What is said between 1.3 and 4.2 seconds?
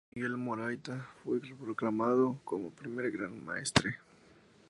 proclamado como primer Gran Maestre.